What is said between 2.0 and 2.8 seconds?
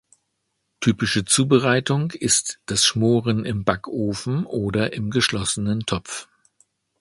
ist